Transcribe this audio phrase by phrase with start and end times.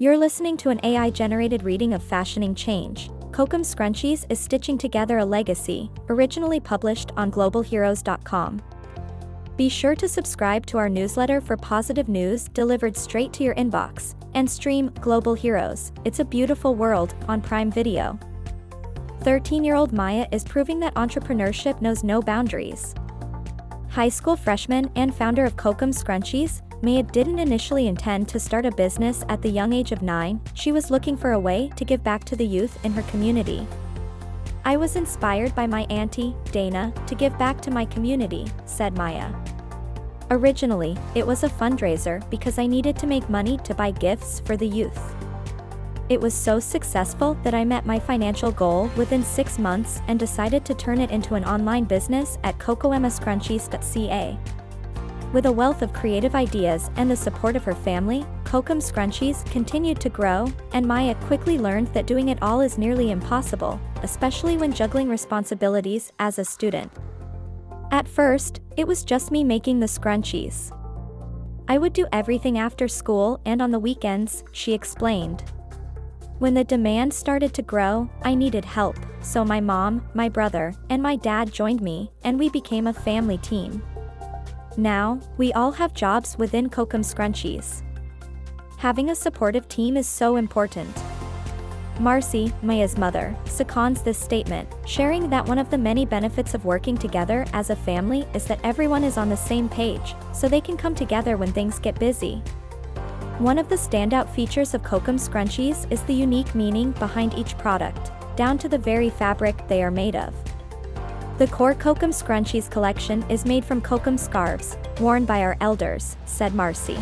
[0.00, 3.10] You're listening to an AI generated reading of Fashioning Change.
[3.32, 8.62] Kokom Scrunchies is stitching together a legacy, originally published on globalheroes.com.
[9.58, 14.14] Be sure to subscribe to our newsletter for positive news delivered straight to your inbox,
[14.32, 18.18] and stream Global Heroes It's a Beautiful World on Prime Video.
[19.20, 22.94] 13 year old Mya is proving that entrepreneurship knows no boundaries.
[23.90, 28.70] High school freshman and founder of Kokom Scrunchies, Mya didn't initially intend to start a
[28.70, 32.02] business at the young age of 9, she was looking for a way to give
[32.02, 33.66] back to the youth in her community.
[34.64, 39.34] I was inspired by my auntie, Dana, to give back to my community, said Mya.
[40.30, 44.56] Originally, it was a fundraiser because I needed to make money to buy gifts for
[44.56, 45.14] the youth.
[46.08, 50.64] It was so successful that I met my financial goal within six months and decided
[50.64, 54.38] to turn it into an online business at kokomscrunchies.ca.
[55.32, 60.00] With a wealth of creative ideas and the support of her family, Kokom Scrunchies continued
[60.00, 64.72] to grow, and Mya quickly learned that doing it all is nearly impossible, especially when
[64.72, 66.90] juggling responsibilities as a student.
[67.92, 70.76] At first, it was just me making the scrunchies.
[71.68, 75.44] I would do everything after school and on the weekends, she explained.
[76.40, 81.00] When the demand started to grow, I needed help, so my mom, my brother, and
[81.00, 83.80] my dad joined me, and we became a family team.
[84.76, 87.82] Now, we all have jobs within Kokom Scrunchies.
[88.78, 90.96] Having a supportive team is so important.
[91.98, 96.96] Marcy, Mya's mother, seconds this statement, sharing that one of the many benefits of working
[96.96, 100.78] together as a family is that everyone is on the same page, so they can
[100.78, 102.36] come together when things get busy.
[103.38, 108.12] One of the standout features of Kokom Scrunchies is the unique meaning behind each product,
[108.36, 110.32] down to the very fabric they are made of.
[111.40, 116.54] The core Kokom Scrunchies collection is made from Kokum scarves, worn by our elders, said
[116.54, 116.98] Marcy.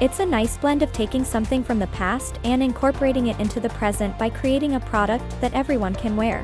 [0.00, 3.68] It's a nice blend of taking something from the past and incorporating it into the
[3.68, 6.42] present by creating a product that everyone can wear.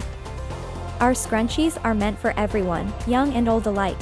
[1.01, 3.99] Our scrunchies are meant for everyone, young and old alike.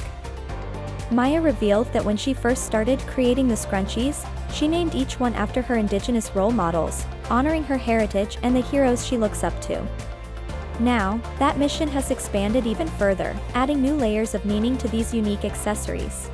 [1.09, 5.63] Mya revealed that when she first started creating the scrunchies, she named each one after
[5.63, 9.83] her indigenous role models, honoring her heritage and the heroes she looks up to.
[10.79, 15.45] Now, that mission has expanded even further, adding new layers of meaning to these unique
[15.45, 16.29] accessories.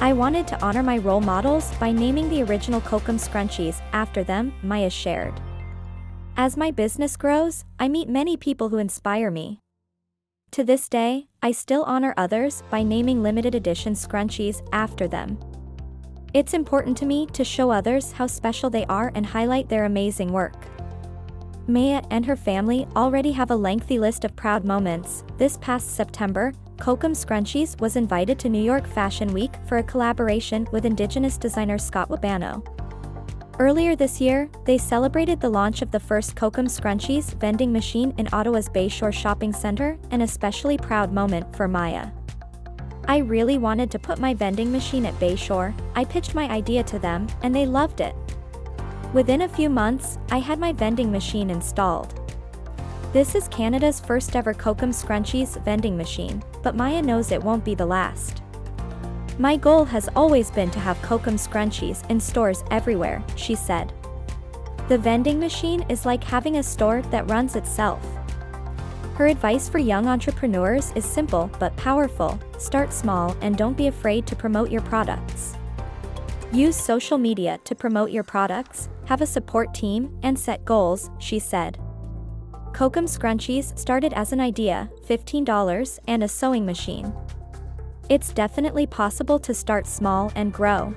[0.00, 4.52] I wanted to honor my role models by naming the original Kokom scrunchies after them,
[4.62, 5.40] Mya shared.
[6.36, 9.60] As my business grows, I meet many people who inspire me.
[10.50, 15.38] To this day, I still honor others by naming limited edition scrunchies after them.
[16.34, 20.32] It's important to me to show others how special they are and highlight their amazing
[20.32, 20.66] work.
[21.68, 25.24] Mya and her family already have a lengthy list of proud moments.
[25.36, 30.68] This past September, Kokom Scrunchies was invited to New York Fashion Week for a collaboration
[30.70, 32.64] with Indigenous designer Scott Wabano.
[33.58, 38.28] Earlier this year, they celebrated the launch of the first Kokom Scrunchies vending machine in
[38.32, 42.12] Ottawa's Bayshore Shopping Centre, an especially proud moment for Mya.
[43.08, 46.98] I really wanted to put my vending machine at Bayshore, I pitched my idea to
[46.98, 48.14] them, and they loved it.
[49.12, 52.20] Within a few months, I had my vending machine installed.
[53.12, 57.74] This is Canada's first ever Kokom Scrunchies vending machine, but Mya knows it won't be
[57.74, 58.42] the last.
[59.38, 63.92] My goal has always been to have Kokom Scrunchies in stores everywhere, she said.
[64.88, 68.04] The vending machine is like having a store that runs itself.
[69.14, 74.26] Her advice for young entrepreneurs is simple but powerful start small and don't be afraid
[74.26, 75.56] to promote your products.
[76.52, 81.38] Use social media to promote your products, have a support team, and set goals, she
[81.38, 81.78] said.
[82.72, 87.12] Kokom Scrunchies started as an idea, $15, and a sewing machine.
[88.08, 90.94] It's definitely possible to start small and grow.